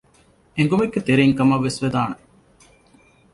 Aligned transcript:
އެނގުމެއްގެ 0.55 0.99
ތެރެއިން 1.07 1.37
ކަމަށް 1.39 1.63
ވެސް 1.65 1.79
ވެދާނެ 1.83 2.17